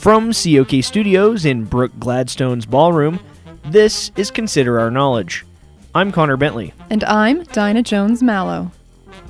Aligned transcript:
From 0.00 0.32
COK 0.32 0.82
Studios 0.82 1.44
in 1.44 1.66
Brooke 1.66 1.92
Gladstone's 1.98 2.64
ballroom, 2.64 3.20
this 3.66 4.10
is 4.16 4.30
Consider 4.30 4.80
Our 4.80 4.90
Knowledge. 4.90 5.44
I'm 5.94 6.10
Connor 6.10 6.38
Bentley. 6.38 6.72
And 6.88 7.04
I'm 7.04 7.42
Dinah 7.42 7.82
Jones 7.82 8.22
Mallow. 8.22 8.72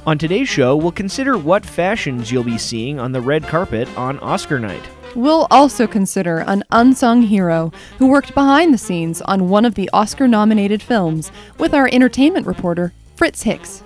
On 0.06 0.16
today's 0.16 0.48
show, 0.48 0.76
we'll 0.76 0.92
consider 0.92 1.36
what 1.36 1.66
fashions 1.66 2.30
you'll 2.30 2.44
be 2.44 2.56
seeing 2.56 3.00
on 3.00 3.10
the 3.10 3.20
red 3.20 3.48
carpet 3.48 3.88
on 3.98 4.20
Oscar 4.20 4.60
night. 4.60 4.88
We'll 5.16 5.48
also 5.50 5.88
consider 5.88 6.44
an 6.46 6.62
unsung 6.70 7.22
hero 7.22 7.72
who 7.98 8.06
worked 8.06 8.32
behind 8.32 8.72
the 8.72 8.78
scenes 8.78 9.20
on 9.22 9.48
one 9.48 9.64
of 9.64 9.74
the 9.74 9.90
Oscar 9.92 10.28
nominated 10.28 10.80
films 10.80 11.32
with 11.58 11.74
our 11.74 11.88
entertainment 11.90 12.46
reporter, 12.46 12.92
Fritz 13.16 13.42
Hicks. 13.42 13.82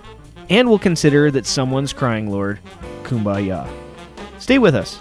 And 0.51 0.69
we'll 0.69 0.79
consider 0.79 1.31
that 1.31 1.47
someone's 1.47 1.95
crying 1.95 2.31
Lord, 2.31 2.59
Kumbaya. 3.05 3.67
Stay 4.39 4.59
with 4.59 4.75
us. 4.75 5.01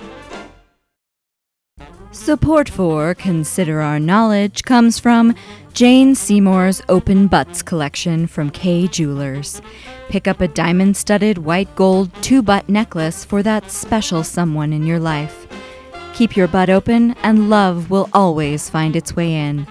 Support 2.13 2.69
for 2.69 3.15
Consider 3.15 3.81
Our 3.81 3.99
Knowledge 3.99 4.63
comes 4.65 4.99
from 4.99 5.33
Jane 5.73 6.13
Seymour's 6.13 6.79
Open 6.87 7.25
Butts 7.25 7.63
collection 7.63 8.27
from 8.27 8.51
Kay 8.51 8.87
Jewelers. 8.87 9.63
Pick 10.09 10.27
up 10.27 10.39
a 10.39 10.47
diamond 10.47 10.95
studded 10.95 11.39
white 11.39 11.75
gold 11.75 12.13
two 12.21 12.43
butt 12.43 12.69
necklace 12.69 13.25
for 13.25 13.41
that 13.41 13.71
special 13.71 14.23
someone 14.23 14.73
in 14.73 14.85
your 14.85 14.99
life. 14.99 15.47
Keep 16.13 16.37
your 16.37 16.47
butt 16.47 16.69
open, 16.69 17.13
and 17.23 17.49
love 17.49 17.89
will 17.89 18.07
always 18.13 18.69
find 18.69 18.95
its 18.95 19.15
way 19.15 19.33
in. 19.33 19.65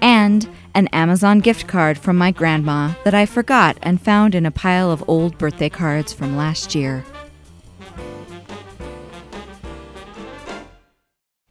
And 0.00 0.48
an 0.74 0.88
Amazon 0.88 1.40
gift 1.40 1.68
card 1.68 1.98
from 1.98 2.16
my 2.16 2.30
grandma 2.30 2.94
that 3.04 3.14
I 3.14 3.26
forgot 3.26 3.76
and 3.82 4.00
found 4.00 4.34
in 4.34 4.46
a 4.46 4.50
pile 4.50 4.90
of 4.90 5.06
old 5.06 5.36
birthday 5.36 5.68
cards 5.68 6.10
from 6.10 6.38
last 6.38 6.74
year. 6.74 7.04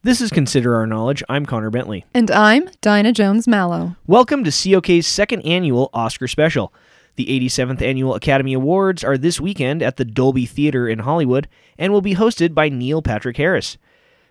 This 0.06 0.20
is 0.20 0.30
Consider 0.30 0.76
Our 0.76 0.86
Knowledge. 0.86 1.24
I'm 1.28 1.44
Connor 1.44 1.68
Bentley. 1.68 2.04
And 2.14 2.30
I'm 2.30 2.70
Dinah 2.80 3.10
Jones 3.10 3.48
Mallow. 3.48 3.96
Welcome 4.06 4.44
to 4.44 4.52
COK's 4.52 5.04
second 5.04 5.42
annual 5.42 5.90
Oscar 5.92 6.28
special. 6.28 6.72
The 7.16 7.26
87th 7.26 7.82
Annual 7.82 8.14
Academy 8.14 8.52
Awards 8.52 9.02
are 9.02 9.18
this 9.18 9.40
weekend 9.40 9.82
at 9.82 9.96
the 9.96 10.04
Dolby 10.04 10.46
Theater 10.46 10.88
in 10.88 11.00
Hollywood 11.00 11.48
and 11.76 11.92
will 11.92 12.02
be 12.02 12.14
hosted 12.14 12.54
by 12.54 12.68
Neil 12.68 13.02
Patrick 13.02 13.36
Harris. 13.36 13.78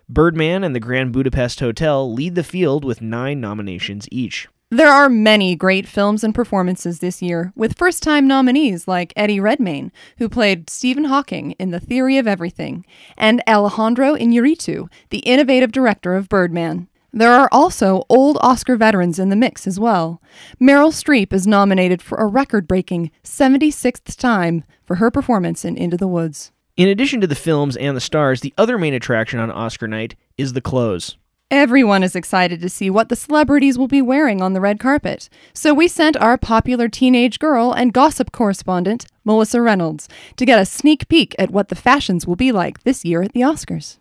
Birdman 0.08 0.64
and 0.64 0.74
the 0.74 0.80
Grand 0.80 1.12
Budapest 1.12 1.60
Hotel 1.60 2.10
lead 2.10 2.36
the 2.36 2.42
field 2.42 2.82
with 2.82 3.02
nine 3.02 3.38
nominations 3.38 4.08
each. 4.10 4.48
There 4.76 4.92
are 4.92 5.08
many 5.08 5.56
great 5.56 5.88
films 5.88 6.22
and 6.22 6.34
performances 6.34 6.98
this 6.98 7.22
year, 7.22 7.50
with 7.56 7.78
first 7.78 8.02
time 8.02 8.28
nominees 8.28 8.86
like 8.86 9.14
Eddie 9.16 9.40
Redmayne, 9.40 9.90
who 10.18 10.28
played 10.28 10.68
Stephen 10.68 11.04
Hawking 11.04 11.52
in 11.52 11.70
The 11.70 11.80
Theory 11.80 12.18
of 12.18 12.26
Everything, 12.26 12.84
and 13.16 13.42
Alejandro 13.48 14.16
Iñárritu, 14.16 14.92
the 15.08 15.20
innovative 15.20 15.72
director 15.72 16.14
of 16.14 16.28
Birdman. 16.28 16.88
There 17.10 17.32
are 17.32 17.48
also 17.50 18.02
old 18.10 18.36
Oscar 18.42 18.76
veterans 18.76 19.18
in 19.18 19.30
the 19.30 19.34
mix 19.34 19.66
as 19.66 19.80
well. 19.80 20.20
Meryl 20.60 20.92
Streep 20.92 21.32
is 21.32 21.46
nominated 21.46 22.02
for 22.02 22.18
a 22.18 22.26
record 22.26 22.68
breaking 22.68 23.10
76th 23.24 24.14
time 24.14 24.62
for 24.84 24.96
her 24.96 25.10
performance 25.10 25.64
in 25.64 25.78
Into 25.78 25.96
the 25.96 26.06
Woods. 26.06 26.52
In 26.76 26.90
addition 26.90 27.22
to 27.22 27.26
the 27.26 27.34
films 27.34 27.78
and 27.78 27.96
the 27.96 28.00
stars, 28.02 28.42
the 28.42 28.52
other 28.58 28.76
main 28.76 28.92
attraction 28.92 29.40
on 29.40 29.50
Oscar 29.50 29.88
night 29.88 30.16
is 30.36 30.52
the 30.52 30.60
clothes. 30.60 31.16
Everyone 31.52 32.02
is 32.02 32.16
excited 32.16 32.60
to 32.60 32.68
see 32.68 32.90
what 32.90 33.08
the 33.08 33.14
celebrities 33.14 33.78
will 33.78 33.86
be 33.86 34.02
wearing 34.02 34.42
on 34.42 34.52
the 34.52 34.60
red 34.60 34.80
carpet. 34.80 35.28
So 35.54 35.72
we 35.72 35.86
sent 35.86 36.16
our 36.16 36.36
popular 36.36 36.88
teenage 36.88 37.38
girl 37.38 37.70
and 37.70 37.92
gossip 37.92 38.32
correspondent, 38.32 39.06
Melissa 39.24 39.62
Reynolds, 39.62 40.08
to 40.38 40.44
get 40.44 40.58
a 40.58 40.66
sneak 40.66 41.06
peek 41.06 41.36
at 41.38 41.52
what 41.52 41.68
the 41.68 41.76
fashions 41.76 42.26
will 42.26 42.34
be 42.34 42.50
like 42.50 42.82
this 42.82 43.04
year 43.04 43.22
at 43.22 43.32
the 43.32 43.42
Oscars. 43.42 43.98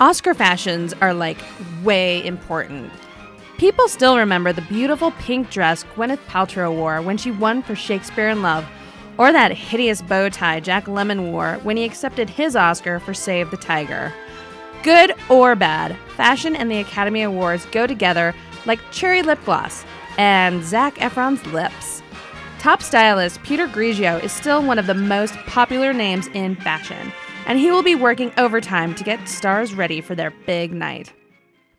Oscar 0.00 0.32
fashions 0.32 0.94
are 1.02 1.12
like 1.12 1.36
way 1.84 2.24
important. 2.24 2.90
People 3.58 3.88
still 3.88 4.16
remember 4.16 4.54
the 4.54 4.62
beautiful 4.62 5.10
pink 5.18 5.50
dress 5.50 5.84
Gwyneth 5.94 6.24
Paltrow 6.28 6.74
wore 6.74 7.02
when 7.02 7.18
she 7.18 7.30
won 7.30 7.62
for 7.62 7.74
Shakespeare 7.74 8.30
in 8.30 8.40
Love, 8.40 8.66
or 9.18 9.32
that 9.32 9.52
hideous 9.52 10.00
bow 10.00 10.30
tie 10.30 10.60
Jack 10.60 10.86
Lemmon 10.86 11.30
wore 11.30 11.56
when 11.62 11.76
he 11.76 11.84
accepted 11.84 12.30
his 12.30 12.56
Oscar 12.56 12.98
for 12.98 13.12
Save 13.12 13.50
the 13.50 13.58
Tiger. 13.58 14.14
Good 14.82 15.14
or 15.28 15.54
bad, 15.56 15.94
fashion 16.16 16.56
and 16.56 16.70
the 16.70 16.78
Academy 16.78 17.22
Awards 17.22 17.66
go 17.66 17.86
together 17.86 18.34
like 18.64 18.78
cherry 18.90 19.22
lip 19.22 19.38
gloss 19.44 19.84
and 20.16 20.64
Zac 20.64 20.94
Efron's 20.96 21.44
lips. 21.46 22.02
Top 22.58 22.82
stylist 22.82 23.42
Peter 23.42 23.68
Grigio 23.68 24.22
is 24.22 24.32
still 24.32 24.62
one 24.62 24.78
of 24.78 24.86
the 24.86 24.94
most 24.94 25.34
popular 25.46 25.92
names 25.92 26.28
in 26.28 26.56
fashion, 26.56 27.12
and 27.46 27.58
he 27.58 27.70
will 27.70 27.82
be 27.82 27.94
working 27.94 28.32
overtime 28.38 28.94
to 28.94 29.04
get 29.04 29.28
stars 29.28 29.74
ready 29.74 30.00
for 30.00 30.14
their 30.14 30.32
big 30.46 30.72
night. 30.72 31.12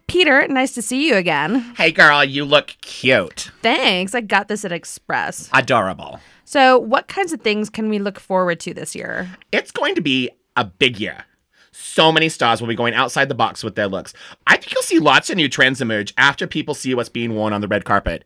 Peter, 0.08 0.48
nice 0.48 0.74
to 0.74 0.82
see 0.84 1.08
you 1.08 1.16
again. 1.16 1.74
Hey 1.78 1.92
girl, 1.92 2.24
you 2.24 2.46
look 2.46 2.76
cute. 2.82 3.50
Thanks, 3.64 4.14
I 4.14 4.22
got 4.22 4.48
this 4.48 4.64
at 4.64 4.72
Express. 4.72 5.50
Adorable. 5.54 6.20
So, 6.46 6.78
what 6.78 7.08
kinds 7.08 7.34
of 7.34 7.42
things 7.42 7.70
can 7.70 7.90
we 7.90 7.98
look 7.98 8.20
forward 8.20 8.60
to 8.60 8.74
this 8.74 8.94
year? 8.94 9.38
It's 9.52 9.72
going 9.72 9.96
to 9.96 10.02
be 10.02 10.30
a 10.56 10.66
big 10.66 11.00
year. 11.00 11.26
So 11.72 12.12
many 12.12 12.30
stars 12.30 12.60
will 12.60 12.68
be 12.68 12.76
going 12.76 12.94
outside 12.94 13.30
the 13.30 13.36
box 13.36 13.64
with 13.64 13.76
their 13.76 13.88
looks. 13.88 14.14
I 14.48 14.58
think 14.58 14.74
you'll 14.74 14.84
see 14.84 15.00
lots 15.00 15.30
of 15.30 15.38
new 15.38 15.48
trends 15.50 15.82
emerge 15.82 16.14
after 16.18 16.46
people 16.48 16.74
see 16.74 16.94
what's 16.94 17.10
being 17.10 17.34
worn 17.34 17.54
on 17.54 17.62
the 17.62 17.68
red 17.68 17.86
carpet. 17.86 18.26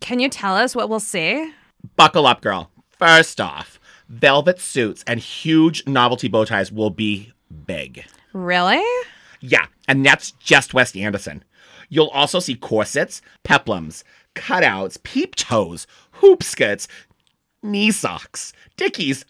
Can 0.00 0.20
you 0.20 0.28
tell 0.28 0.56
us 0.56 0.74
what 0.74 0.88
we'll 0.88 1.00
see? 1.00 1.52
Buckle 1.96 2.26
up, 2.26 2.40
girl. 2.40 2.70
First 2.90 3.40
off, 3.40 3.78
velvet 4.08 4.60
suits 4.60 5.04
and 5.06 5.20
huge 5.20 5.86
novelty 5.86 6.28
bow 6.28 6.44
ties 6.44 6.72
will 6.72 6.90
be 6.90 7.32
big. 7.66 8.04
Really? 8.32 8.82
Yeah, 9.40 9.66
and 9.86 10.04
that's 10.04 10.32
just 10.32 10.74
Wes 10.74 10.94
Anderson. 10.96 11.44
You'll 11.88 12.08
also 12.08 12.40
see 12.40 12.54
corsets, 12.54 13.22
peplums, 13.44 14.02
cutouts, 14.34 15.02
peep 15.02 15.36
toes, 15.36 15.86
hoop 16.12 16.42
skirts, 16.42 16.88
knee 17.62 17.90
socks, 17.90 18.52
dickies, 18.76 19.24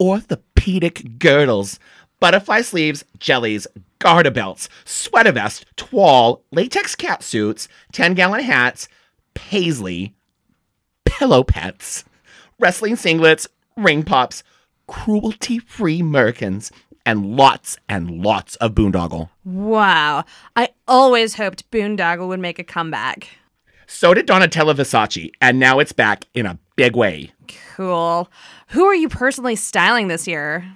orthopedic 0.00 1.18
girdles, 1.18 1.78
butterfly 2.20 2.62
sleeves, 2.62 3.04
jellies, 3.18 3.66
garter 3.98 4.30
belts, 4.30 4.68
sweater 4.84 5.32
vest, 5.32 5.66
toile, 5.76 6.42
latex 6.52 6.94
cat 6.94 7.22
suits, 7.22 7.68
10 7.92 8.14
gallon 8.14 8.42
hats, 8.42 8.88
paisley, 9.34 10.14
pillow 11.04 11.42
pets, 11.42 12.04
wrestling 12.58 12.94
singlets, 12.94 13.46
ring 13.76 14.02
pops, 14.02 14.42
cruelty 14.86 15.58
free 15.58 16.02
merkins, 16.02 16.70
and 17.04 17.36
lots 17.36 17.78
and 17.88 18.22
lots 18.22 18.56
of 18.56 18.74
boondoggle. 18.74 19.30
Wow. 19.44 20.24
I 20.56 20.70
always 20.88 21.36
hoped 21.36 21.70
Boondoggle 21.70 22.26
would 22.28 22.40
make 22.40 22.58
a 22.58 22.64
comeback. 22.64 23.28
So 23.86 24.12
did 24.12 24.26
Donatella 24.26 24.74
Versace, 24.74 25.30
and 25.40 25.60
now 25.60 25.78
it's 25.78 25.92
back 25.92 26.24
in 26.34 26.44
a 26.44 26.58
big 26.74 26.96
way. 26.96 27.30
Cool. 27.76 28.28
Who 28.68 28.84
are 28.84 28.94
you 28.94 29.08
personally 29.08 29.54
styling 29.54 30.08
this 30.08 30.26
year? 30.26 30.66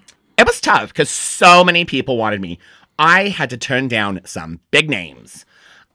It 0.40 0.46
was 0.46 0.58
tough 0.58 0.88
because 0.88 1.10
so 1.10 1.62
many 1.62 1.84
people 1.84 2.16
wanted 2.16 2.40
me. 2.40 2.58
I 2.98 3.28
had 3.28 3.50
to 3.50 3.58
turn 3.58 3.88
down 3.88 4.22
some 4.24 4.60
big 4.70 4.88
names. 4.88 5.44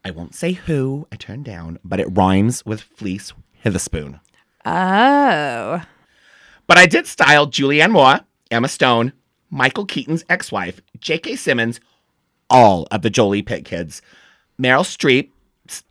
I 0.04 0.12
won't 0.12 0.36
say 0.36 0.52
who 0.52 1.08
I 1.12 1.16
turned 1.16 1.46
down, 1.46 1.80
but 1.84 2.00
it 2.00 2.16
rhymes 2.16 2.64
with 2.64 2.82
Fleece 2.82 3.34
Witherspoon. 3.64 4.20
Oh. 4.64 5.82
But 6.68 6.78
I 6.78 6.86
did 6.86 7.08
style 7.08 7.48
Julianne 7.48 7.90
Moore, 7.90 8.20
Emma 8.52 8.68
Stone, 8.68 9.14
Michael 9.50 9.88
Keaton's 9.88 10.24
ex 10.30 10.52
wife, 10.52 10.80
J.K. 11.00 11.38
Simmons, 11.38 11.80
all 12.48 12.86
of 12.92 13.02
the 13.02 13.10
Jolie 13.10 13.42
Pitt 13.42 13.66
kids, 13.66 14.04
Meryl 14.62 14.86
Streep, 14.86 15.32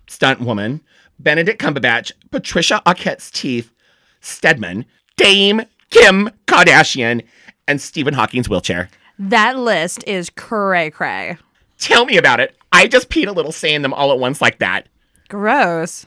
stunt 0.06 0.38
woman, 0.38 0.80
Benedict 1.18 1.60
Cumberbatch, 1.60 2.12
Patricia 2.30 2.80
Arquette's 2.86 3.32
teeth, 3.32 3.72
Stedman, 4.20 4.84
Dame 5.16 5.62
Kim 5.90 6.30
Kardashian, 6.46 7.24
and 7.66 7.80
Stephen 7.80 8.14
Hawking's 8.14 8.48
wheelchair. 8.48 8.88
That 9.18 9.58
list 9.58 10.04
is 10.06 10.30
cray 10.30 10.90
cray. 10.90 11.36
Tell 11.78 12.04
me 12.04 12.16
about 12.16 12.40
it. 12.40 12.56
I 12.72 12.86
just 12.86 13.08
peed 13.08 13.28
a 13.28 13.32
little 13.32 13.52
saying 13.52 13.82
them 13.82 13.94
all 13.94 14.12
at 14.12 14.18
once 14.18 14.40
like 14.40 14.58
that. 14.58 14.88
Gross. 15.28 16.06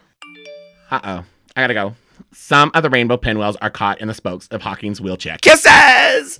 Uh 0.92 1.00
oh. 1.04 1.26
I 1.56 1.62
gotta 1.62 1.74
go. 1.74 1.96
Some 2.34 2.72
of 2.74 2.84
the 2.84 2.90
rainbow 2.90 3.18
pinwheels 3.18 3.56
are 3.58 3.70
caught 3.70 4.00
in 4.00 4.08
the 4.08 4.14
spokes 4.14 4.48
of 4.50 4.62
Hawking's 4.62 5.02
wheelchair. 5.02 5.38
Kisses! 5.42 6.40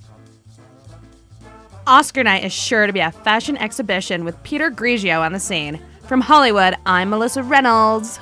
Oscar 1.86 2.22
night 2.22 2.44
is 2.44 2.52
sure 2.52 2.86
to 2.86 2.92
be 2.92 3.00
a 3.00 3.10
fashion 3.10 3.56
exhibition 3.56 4.24
with 4.24 4.40
Peter 4.42 4.70
Grigio 4.70 5.20
on 5.22 5.32
the 5.32 5.40
scene. 5.40 5.80
From 6.04 6.20
Hollywood, 6.20 6.76
I'm 6.86 7.10
Melissa 7.10 7.42
Reynolds. 7.42 8.20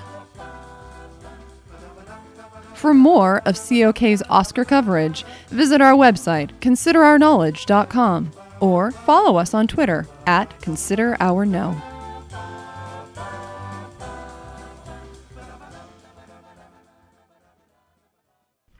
For 2.87 2.94
more 2.94 3.43
of 3.47 3.56
COK's 3.56 4.23
Oscar 4.29 4.65
coverage, 4.65 5.25
visit 5.49 5.81
our 5.81 5.94
website, 5.94 6.53
considerourknowledge.com, 6.61 8.31
or 8.61 8.93
follow 8.93 9.38
us 9.38 9.55
on 9.55 9.67
Twitter 9.67 10.06
at 10.25 10.56
ConsiderOurKnow. 10.61 11.83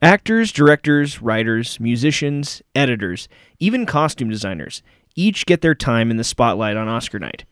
Actors, 0.01 0.53
directors, 0.53 1.21
writers, 1.21 1.81
musicians, 1.81 2.63
editors, 2.77 3.29
even 3.59 3.87
costume 3.87 4.31
designers. 4.31 4.85
each 5.17 5.47
get 5.47 5.63
their 5.63 5.75
time 5.75 6.13
in 6.13 6.17
the 6.17 6.23
spotlight 6.23 6.77
on 6.77 6.87
Oscar 6.87 7.19
night. 7.19 7.45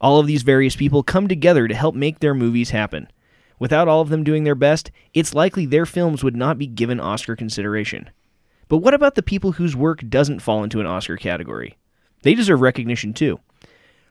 All 0.00 0.20
of 0.20 0.28
these 0.28 0.44
various 0.44 0.76
people 0.76 1.02
come 1.02 1.26
together 1.26 1.66
to 1.66 1.74
help 1.74 1.96
make 1.96 2.20
their 2.20 2.32
movies 2.32 2.70
happen. 2.70 3.08
Without 3.58 3.88
all 3.88 4.00
of 4.00 4.08
them 4.08 4.24
doing 4.24 4.44
their 4.44 4.54
best, 4.54 4.90
it's 5.14 5.34
likely 5.34 5.66
their 5.66 5.86
films 5.86 6.22
would 6.22 6.36
not 6.36 6.58
be 6.58 6.66
given 6.66 7.00
Oscar 7.00 7.34
consideration. 7.36 8.10
But 8.68 8.78
what 8.78 8.94
about 8.94 9.14
the 9.14 9.22
people 9.22 9.52
whose 9.52 9.76
work 9.76 10.02
doesn't 10.08 10.40
fall 10.40 10.64
into 10.64 10.80
an 10.80 10.86
Oscar 10.86 11.16
category? 11.16 11.78
They 12.22 12.34
deserve 12.34 12.60
recognition 12.60 13.14
too. 13.14 13.40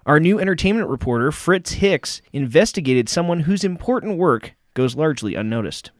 Our 0.05 0.19
new 0.19 0.39
entertainment 0.39 0.87
reporter, 0.87 1.31
Fritz 1.31 1.73
Hicks, 1.73 2.21
investigated 2.31 3.09
someone 3.09 3.41
whose 3.41 3.63
important 3.63 4.17
work 4.17 4.53
goes 4.73 4.95
largely 4.95 5.35
unnoticed. 5.35 5.91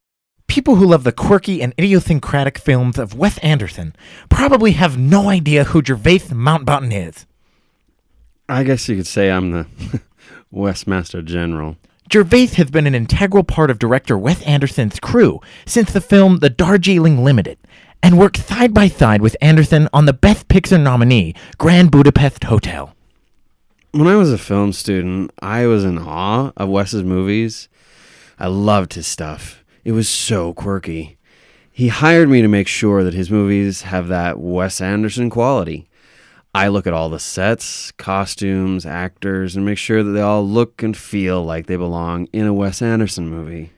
People 0.48 0.76
who 0.76 0.86
love 0.86 1.04
the 1.04 1.12
quirky 1.12 1.62
and 1.62 1.74
idiosyncratic 1.80 2.60
films 2.60 3.00
of 3.00 3.18
Wes 3.18 3.40
Anderson 3.40 3.96
probably 4.30 4.74
have 4.74 4.98
no 4.98 5.30
idea 5.30 5.66
who 5.66 5.84
Gervais 5.84 6.20
Mountbatten 6.20 6.94
is. 6.94 7.26
I 8.48 8.64
guess 8.64 8.88
you 8.88 8.96
could 8.96 9.08
say 9.08 9.32
I'm 9.32 9.52
the 9.52 9.68
Westmaster 10.54 11.26
General. 11.26 11.76
Gervais 12.12 12.48
has 12.58 12.70
been 12.70 12.86
an 12.86 12.94
integral 12.94 13.44
part 13.44 13.72
of 13.72 13.80
director 13.80 14.18
Wes 14.18 14.42
Anderson's 14.44 15.00
crew 15.00 15.42
since 15.66 15.92
the 15.92 16.02
film 16.02 16.38
The 16.38 16.52
Darjeeling 16.52 17.24
Limited, 17.24 17.58
and 18.04 18.20
worked 18.20 18.38
side 18.38 18.74
by 18.74 18.88
side 18.88 19.22
with 19.22 19.36
Anderson 19.42 19.90
on 19.92 20.06
the 20.06 20.14
Best 20.14 20.48
Picture 20.48 20.78
nominee, 20.78 21.34
Grand 21.58 21.90
Budapest 21.90 22.44
Hotel. 22.44 22.96
When 23.92 24.08
I 24.08 24.16
was 24.18 24.32
a 24.32 24.38
film 24.38 24.72
student, 24.74 25.32
I 25.42 25.66
was 25.66 25.84
in 25.84 25.98
awe 25.98 26.52
of 26.56 26.70
Wes's 26.70 27.04
movies. 27.04 27.70
I 28.38 28.48
loved 28.48 28.94
his 28.94 29.08
stuff. 29.08 29.64
It 29.84 29.94
was 29.94 30.08
so 30.08 30.54
quirky. 30.54 31.18
He 31.72 31.88
hired 31.88 32.30
me 32.30 32.42
to 32.42 32.48
make 32.48 32.68
sure 32.68 33.04
that 33.04 33.14
his 33.16 33.32
movies 33.32 33.82
have 33.82 34.10
that 34.10 34.40
Wes 34.40 34.80
Anderson 34.80 35.30
quality. 35.30 35.88
I 36.56 36.70
look 36.70 36.88
at 36.88 36.94
all 36.94 37.10
the 37.10 37.20
sets, 37.20 37.92
costumes, 37.92 38.86
actors, 38.86 39.58
and 39.58 39.66
make 39.66 39.78
sure 39.78 40.04
that 40.04 40.12
they 40.12 40.22
all 40.22 40.48
look 40.48 40.82
and 40.82 40.96
feel 40.96 41.44
like 41.44 41.66
they 41.66 41.76
belong 41.76 42.30
in 42.32 42.48
a 42.48 42.54
Wes 42.54 42.82
Anderson 42.82 43.30
movie. 43.30 43.74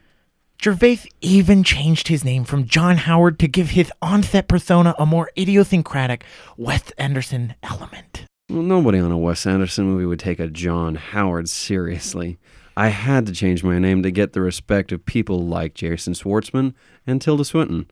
Gervais 0.61 0.99
even 1.19 1.63
changed 1.63 2.07
his 2.07 2.23
name 2.23 2.43
from 2.43 2.67
John 2.67 2.97
Howard 2.97 3.39
to 3.39 3.47
give 3.47 3.71
his 3.71 3.91
on-set 3.99 4.47
persona 4.47 4.93
a 4.99 5.07
more 5.07 5.31
idiosyncratic 5.35 6.23
Wes 6.55 6.91
Anderson 6.99 7.55
element. 7.63 8.25
Well, 8.47 8.61
nobody 8.61 8.99
on 8.99 9.11
a 9.11 9.17
Wes 9.17 9.47
Anderson 9.47 9.85
movie 9.85 10.05
would 10.05 10.19
take 10.19 10.39
a 10.39 10.47
John 10.47 10.93
Howard 10.93 11.49
seriously. 11.49 12.37
I 12.75 12.89
had 12.89 13.25
to 13.25 13.31
change 13.31 13.63
my 13.63 13.79
name 13.79 14.03
to 14.03 14.11
get 14.11 14.33
the 14.33 14.41
respect 14.41 14.91
of 14.91 15.03
people 15.03 15.47
like 15.47 15.73
Jason 15.73 16.13
Schwartzman 16.13 16.75
and 17.07 17.19
Tilda 17.19 17.43
Swinton. 17.43 17.89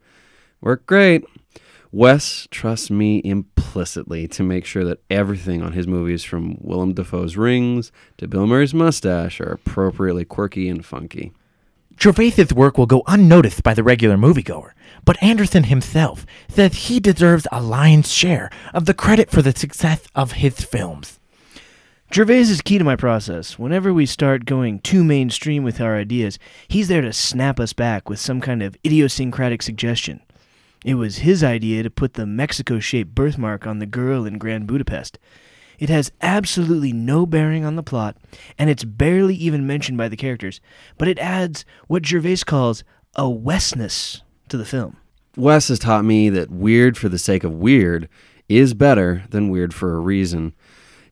Worked 0.61 0.85
great. 0.85 1.25
Wes 1.95 2.45
trusts 2.51 2.92
me 2.92 3.21
implicitly 3.24 4.27
to 4.27 4.44
make 4.44 4.65
sure 4.65 4.83
that 4.83 5.00
everything 5.09 5.62
on 5.63 5.71
his 5.71 5.88
movies, 5.88 6.25
from 6.25 6.57
Willem 6.59 6.94
Dafoe's 6.94 7.38
Rings 7.38 7.89
to 8.18 8.27
Bill 8.27 8.45
Murray's 8.45 8.74
mustache, 8.74 9.39
are 9.39 9.53
appropriately 9.53 10.25
quirky 10.25 10.68
and 10.68 10.86
funky. 10.86 11.31
Gervais's 11.97 12.53
work 12.53 12.77
will 12.77 12.86
go 12.86 13.01
unnoticed 13.07 13.63
by 13.63 13.74
the 13.74 13.81
regular 13.81 14.18
moviegoer, 14.18 14.71
but 15.06 15.24
Anderson 15.24 15.63
himself 15.63 16.25
says 16.50 16.74
he 16.74 17.00
deserves 17.00 17.47
a 17.50 17.62
lion's 17.62 18.12
share 18.12 18.50
of 18.74 18.88
the 18.88 18.94
credit 18.94 19.30
for 19.30 19.41
the 19.41 19.56
success 19.56 20.06
of 20.13 20.33
his 20.33 20.59
films. 20.59 21.21
Gervais 22.13 22.41
is 22.41 22.62
key 22.62 22.77
to 22.77 22.83
my 22.83 22.98
process. 22.98 23.57
Whenever 23.57 23.94
we 23.94 24.06
start 24.06 24.44
going 24.44 24.80
too 24.80 25.06
mainstream 25.06 25.63
with 25.63 25.80
our 25.80 25.95
ideas, 25.95 26.39
he's 26.68 26.89
there 26.89 27.00
to 27.00 27.13
snap 27.13 27.57
us 27.57 27.71
back 27.71 28.09
with 28.09 28.19
some 28.19 28.41
kind 28.41 28.62
of 28.62 28.75
idiosyncratic 28.86 29.62
suggestion. 29.62 30.19
It 30.85 30.93
was 30.93 31.17
his 31.17 31.43
idea 31.43 31.81
to 31.81 31.89
put 31.89 32.13
the 32.13 32.27
Mexico 32.27 32.79
shaped 32.79 33.15
birthmark 33.15 33.65
on 33.65 33.79
the 33.79 33.87
girl 33.87 34.27
in 34.27 34.37
Grand 34.37 34.67
Budapest. 34.67 35.17
It 35.79 35.89
has 35.89 36.11
absolutely 36.21 36.93
no 36.93 37.25
bearing 37.25 37.65
on 37.65 37.75
the 37.75 37.81
plot, 37.81 38.17
and 38.55 38.69
it's 38.69 38.83
barely 38.83 39.33
even 39.33 39.65
mentioned 39.65 39.97
by 39.97 40.09
the 40.09 40.15
characters, 40.15 40.61
but 40.99 41.07
it 41.07 41.17
adds 41.17 41.65
what 41.87 42.05
Gervais 42.05 42.43
calls 42.45 42.83
a 43.15 43.23
Wesness 43.23 44.21
to 44.47 44.57
the 44.57 44.63
film. 44.63 44.97
Wes 45.35 45.69
has 45.69 45.79
taught 45.79 46.05
me 46.05 46.29
that 46.29 46.51
weird 46.51 46.99
for 46.99 47.09
the 47.09 47.17
sake 47.17 47.43
of 47.43 47.51
weird 47.51 48.07
is 48.47 48.75
better 48.75 49.23
than 49.31 49.49
weird 49.49 49.73
for 49.73 49.95
a 49.95 49.99
reason. 49.99 50.53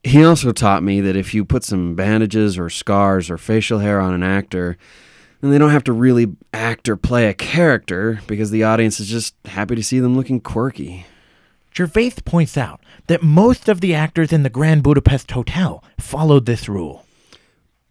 He 0.04 0.24
also 0.24 0.52
taught 0.52 0.84
me 0.84 1.02
that 1.02 1.16
if 1.16 1.34
you 1.34 1.44
put 1.44 1.64
some 1.64 1.96
bandages 1.96 2.60
or 2.60 2.70
scars 2.70 3.28
or 3.28 3.40
facial 3.40 3.80
hair 3.80 4.00
on 4.00 4.14
an 4.14 4.22
actor, 4.22 4.78
then 5.44 5.52
they 5.52 5.58
don't 5.58 5.72
have 5.72 5.84
to 5.84 5.92
really 5.92 6.34
act 6.54 6.88
or 6.88 6.96
play 6.96 7.28
a 7.28 7.34
character 7.34 8.22
because 8.28 8.50
the 8.50 8.64
audience 8.64 9.02
is 9.02 9.10
just 9.10 9.36
happy 9.44 9.76
to 9.76 9.84
see 9.84 10.00
them 10.00 10.16
looking 10.16 10.40
quirky. 10.40 11.06
Gervais 11.76 12.14
points 12.24 12.56
out 12.58 12.80
that 13.08 13.22
most 13.22 13.68
of 13.68 13.82
the 13.82 13.94
actors 13.94 14.32
in 14.32 14.44
the 14.44 14.50
Grand 14.50 14.84
Budapest 14.84 15.32
Hotel 15.32 15.84
followed 16.00 16.46
this 16.46 16.70
rule. 16.70 17.06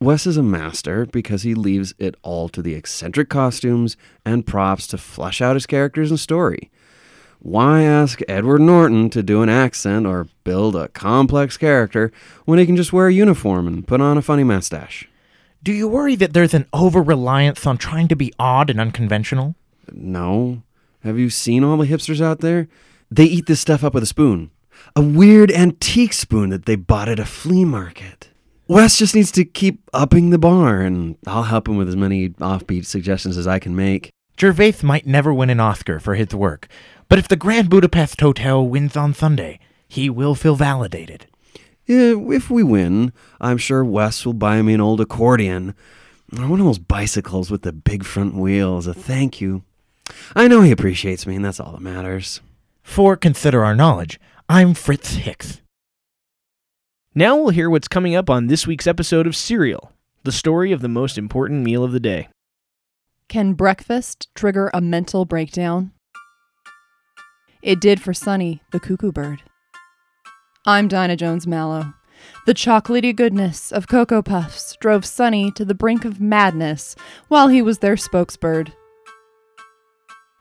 Wes 0.01 0.27
is 0.27 0.39
a 0.39 0.43
master 0.43 1.05
because 1.05 1.43
he 1.43 1.55
leaves 1.55 1.93
it 1.99 2.17
all 2.23 2.49
to 2.49 2.63
the 2.63 2.75
eccentric 2.75 3.29
costumes 3.29 3.99
and 4.25 4.47
props 4.47 4.87
to 4.87 4.97
flesh 4.97 5.43
out 5.43 5.55
his 5.55 5.67
characters 5.67 6.11
and 6.11 6.19
story. 6.19 6.71
Why 7.39 7.83
ask 7.83 8.21
Edward 8.29 8.63
Norton 8.63 9.11
to 9.11 9.23
do 9.23 9.43
an 9.43 9.51
accent 9.51 10.07
or 10.07 10.29
build 10.45 10.75
a 10.75 10.89
complex 10.89 11.59
character 11.59 12.13
when 12.47 12.59
he 12.59 12.65
can 12.65 12.77
just 12.77 12.95
wear 12.95 13.09
a 13.09 13.13
uniform 13.13 13.67
and 13.67 13.87
put 13.87 14.01
on 14.01 14.17
a 14.17 14.23
funny 14.23 14.45
mustache? 14.45 15.07
Do 15.65 15.73
you 15.73 15.87
worry 15.87 16.17
that 16.17 16.33
there's 16.33 16.55
an 16.55 16.67
over 16.73 17.01
reliance 17.01 17.69
on 17.69 17.79
trying 17.79 18.09
to 18.09 18.17
be 18.17 18.33
odd 18.37 18.69
and 18.69 18.81
unconventional? 18.81 19.55
No. 19.93 20.65
Have 21.05 21.21
you 21.21 21.31
seen 21.31 21.63
all 21.63 21.77
the 21.77 21.87
hipsters 21.87 22.21
out 22.21 22.41
there? 22.41 22.67
They 23.13 23.27
eat 23.27 23.47
this 23.47 23.61
stuff 23.61 23.85
up 23.85 23.95
with 23.95 24.03
a 24.03 24.07
spoon. 24.07 24.51
A 24.97 25.01
weird 25.01 25.53
antique 25.53 26.15
spoon 26.15 26.51
that 26.51 26.67
they 26.67 26.75
bought 26.75 27.09
at 27.09 27.21
a 27.21 27.25
flea 27.25 27.65
market. 27.65 28.31
Wes 28.67 28.99
just 28.99 29.15
needs 29.15 29.31
to 29.33 29.45
keep 29.45 29.89
upping 29.93 30.31
the 30.31 30.39
bar, 30.39 30.81
and 30.81 31.17
I'll 31.29 31.45
help 31.45 31.69
him 31.69 31.77
with 31.77 31.89
as 31.89 31.95
many 31.95 32.31
offbeat 32.31 32.85
suggestions 32.85 33.37
as 33.37 33.47
I 33.47 33.61
can 33.61 33.77
make. 33.77 34.11
Gervais 34.41 34.79
might 34.83 35.07
never 35.07 35.33
win 35.33 35.51
an 35.51 35.61
Oscar 35.61 36.01
for 36.01 36.17
his 36.17 36.35
work, 36.35 36.67
but 37.09 37.21
if 37.21 37.29
the 37.29 37.37
Grand 37.37 37.71
Budapest 37.71 38.21
Hotel 38.21 38.67
wins 38.67 38.97
on 38.97 39.15
Sunday, 39.15 39.61
he 39.87 40.11
will 40.11 40.35
feel 40.35 40.57
validated. 40.57 41.27
Yeah, 41.93 42.15
if 42.35 42.49
we 42.49 42.63
win, 42.63 43.13
I'm 43.39 43.59
sure 43.59 43.85
Wes 43.85 44.25
will 44.25 44.33
buy 44.33 44.63
me 44.63 44.73
an 44.73 44.81
old 44.81 45.03
accordion 45.03 45.75
or 46.35 46.47
one 46.49 46.59
of 46.59 46.65
those 46.65 46.79
bicycles 46.79 47.51
with 47.51 47.63
the 47.63 47.73
big 47.73 48.03
front 48.03 48.35
wheel 48.35 48.79
as 48.79 48.87
a 48.87 48.95
thank 48.95 49.43
you. 49.43 49.63
I 50.35 50.49
know 50.49 50.63
he 50.63 50.71
appreciates 50.71 51.27
me, 51.27 51.37
and 51.37 51.45
that's 51.45 51.61
all 51.61 51.73
that 51.73 51.83
matters. 51.83 52.41
For 52.83 53.15
Consider 53.15 53.63
Our 53.63 53.75
Knowledge, 53.75 54.19
I'm 54.49 54.73
Fritz 54.73 55.17
Hicks. 55.17 55.61
Now 57.15 57.37
we'll 57.37 57.51
hear 57.51 57.69
what's 57.69 57.89
coming 57.89 58.15
up 58.15 58.31
on 58.31 58.47
this 58.47 58.67
week's 58.67 58.87
episode 58.87 59.27
of 59.27 59.37
Serial, 59.37 59.93
the 60.23 60.33
story 60.33 60.73
of 60.73 60.81
the 60.81 60.89
most 60.89 61.19
important 61.19 61.63
meal 61.63 61.85
of 61.85 61.93
the 61.93 62.01
day. 62.01 62.29
Can 63.29 63.53
breakfast 63.53 64.29
trigger 64.35 64.71
a 64.73 64.81
mental 64.81 65.27
breakdown? 65.27 65.93
It 67.61 67.83
did 67.83 68.01
for 68.01 68.15
Sonny, 68.15 68.63
the 68.71 68.81
cuckoo 68.81 69.13
bird. 69.13 69.43
I'm 70.65 70.87
Dinah 70.87 71.17
Jones 71.17 71.45
Mallow. 71.45 71.93
The 72.47 72.55
chocolatey 72.55 73.17
goodness 73.17 73.73
of 73.73 73.89
Cocoa 73.89 74.23
Puffs 74.23 74.77
drove 74.77 75.05
Sonny 75.05 75.51
to 75.57 75.65
the 75.65 75.75
brink 75.75 76.05
of 76.05 76.21
madness 76.21 76.95
while 77.27 77.49
he 77.49 77.61
was 77.61 77.81
their 77.81 77.97
spokesbird. 77.97 78.73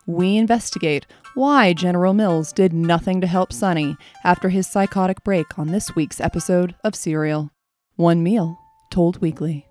We 0.06 0.38
investigate 0.38 1.08
why 1.34 1.74
General 1.74 2.14
Mills 2.14 2.54
did 2.54 2.72
nothing 2.72 3.20
to 3.22 3.26
help 3.26 3.52
Sonny 3.52 3.98
after 4.24 4.50
his 4.50 4.68
psychotic 4.68 5.24
break 5.24 5.58
on 5.58 5.70
this 5.70 5.96
week's 5.96 6.22
episode 6.22 6.76
of 6.84 6.94
Serial. 6.94 7.50
One 7.96 8.22
meal 8.22 8.60
told 8.92 9.20
weekly. 9.22 9.66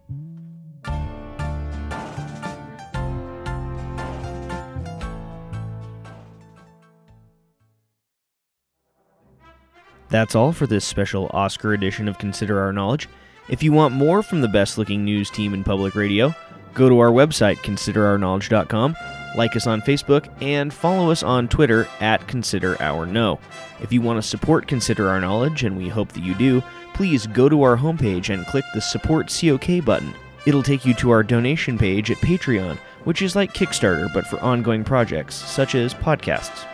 That's 10.11 10.35
all 10.35 10.53
for 10.53 10.67
this 10.67 10.85
special 10.85 11.31
Oscar 11.33 11.73
edition 11.73 12.09
of 12.09 12.19
Consider 12.19 12.61
Our 12.61 12.73
Knowledge. 12.73 13.09
If 13.49 13.63
you 13.63 13.73
want 13.73 13.95
more 13.95 14.23
from 14.23 14.41
the 14.41 14.49
best 14.49 14.77
looking 14.77 15.05
news 15.05 15.31
team 15.31 15.55
in 15.55 15.63
public 15.63 15.95
radio, 15.95 16.35
go 16.75 16.89
to 16.89 16.99
our 16.99 17.11
website, 17.11 17.59
considerourknowledge.com, 17.59 18.97
like 19.37 19.55
us 19.55 19.69
on 19.69 19.81
Facebook, 19.83 20.29
and 20.43 20.75
follow 20.75 21.13
us 21.13 21.23
on 21.23 21.47
Twitter 21.47 21.89
at 22.01 22.27
Consider 22.27 22.81
Our 22.83 23.07
Know. 23.07 23.39
If 23.81 23.93
you 23.93 24.03
want 24.03 24.21
to 24.21 24.29
support 24.29 24.67
Consider 24.67 25.09
Our 25.09 25.21
Knowledge, 25.21 25.63
and 25.63 25.77
we 25.77 25.89
hope 25.89 26.13
that 26.13 26.25
you 26.25 26.35
do, 26.35 26.61
please 26.93 27.29
go 27.29 27.49
to 27.49 27.63
our 27.63 27.77
homepage 27.77 28.35
and 28.35 28.47
click 28.47 28.65
the 28.75 28.81
Support 28.81 29.29
COK 29.29 29.85
button. 29.85 30.13
It'll 30.45 30.63
take 30.63 30.85
you 30.85 30.95
to 30.95 31.11
our 31.11 31.23
donation 31.23 31.79
page 31.79 32.11
at 32.11 32.17
Patreon, 32.17 32.79
which 33.05 33.23
is 33.23 33.37
like 33.37 33.55
Kickstarter 33.55 34.13
but 34.13 34.27
for 34.27 34.41
ongoing 34.41 34.83
projects, 34.83 35.37
such 35.37 35.77
as 35.77 35.95
podcasts. 35.95 36.67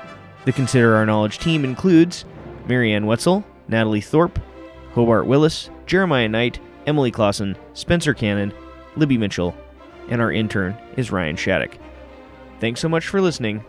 The 0.47 0.53
Consider 0.53 0.95
Our 0.95 1.05
Knowledge 1.05 1.39
team 1.39 1.65
includes 1.65 2.25
Marianne 2.67 3.07
Wetzel, 3.07 3.45
Natalie 3.69 4.01
Thorpe, 4.01 4.39
Hobart 4.93 5.27
Willis, 5.27 5.71
Jeremiah 5.87 6.29
Knight, 6.29 6.59
Emily 6.87 7.11
Clausen, 7.11 7.57
Spencer 7.75 8.15
Cannon, 8.15 8.53
Libby 8.97 9.19
Mitchell, 9.19 9.57
and 10.09 10.21
our 10.21 10.33
intern 10.33 10.77
is 10.97 11.11
Ryan 11.11 11.37
Shattuck. 11.37 11.77
Thanks 12.61 12.81
so 12.81 12.89
much 12.89 13.07
for 13.07 13.21
listening. 13.21 13.65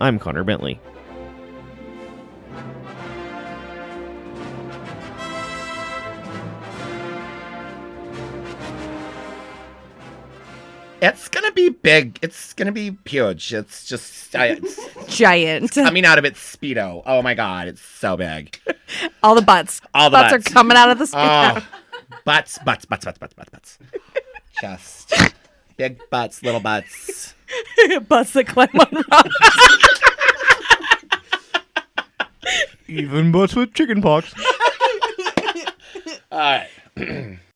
I'm 0.00 0.18
Connor 0.18 0.44
Bentley. 0.44 0.80
It's 11.02 11.28
gonna 11.28 11.52
be 11.52 11.70
big. 11.70 12.18
It's 12.20 12.52
gonna 12.52 12.72
be 12.72 12.96
huge. 13.06 13.54
It's 13.54 13.86
just 13.86 14.34
I, 14.36 14.58
it's 14.60 15.16
Giant. 15.16 15.72
coming 15.72 16.04
out 16.04 16.18
of 16.18 16.24
its 16.24 16.38
speedo. 16.56 17.02
Oh 17.06 17.22
my 17.22 17.34
god, 17.34 17.68
it's 17.68 17.80
so 17.80 18.16
big. 18.16 18.58
All 19.22 19.34
the 19.34 19.42
butts. 19.42 19.80
All 19.94 20.10
the 20.10 20.16
butts, 20.16 20.32
butts. 20.32 20.46
are 20.46 20.52
coming 20.52 20.76
out 20.76 20.90
of 20.90 20.98
the 20.98 21.04
oh. 21.04 21.16
speedo. 21.16 21.62
Oh, 21.62 22.18
butts, 22.24 22.58
butts, 22.58 22.84
butts, 22.84 23.04
butts, 23.04 23.18
butts, 23.18 23.34
butts, 23.34 23.50
butts. 23.50 23.78
Just 24.60 25.14
big 25.76 25.98
butts, 26.10 26.42
little 26.42 26.60
butts. 26.60 27.34
butts 28.08 28.32
that 28.34 28.46
climb 28.46 28.68
on 28.74 29.04
rocks. 29.10 29.34
Even 32.88 33.32
butts 33.32 33.54
with 33.54 33.72
chicken 33.72 34.02
pox. 34.02 34.34
All 36.30 36.38
right. 36.38 36.68